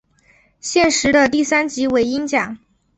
[0.59, 2.57] 现时的第三级为英甲。